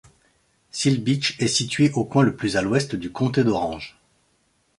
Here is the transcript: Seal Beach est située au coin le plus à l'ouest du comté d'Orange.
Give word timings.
Seal 0.71 1.03
Beach 1.03 1.35
est 1.39 1.47
située 1.47 1.91
au 1.91 2.03
coin 2.05 2.23
le 2.23 2.35
plus 2.35 2.57
à 2.57 2.63
l'ouest 2.63 2.95
du 2.95 3.11
comté 3.11 3.43
d'Orange. 3.43 3.99